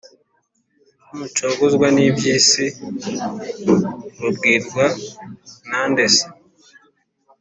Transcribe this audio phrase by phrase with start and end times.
[1.15, 2.65] n' ucogozwa n'iby'isi,
[4.19, 4.85] babwirwa
[5.69, 6.25] na nde se?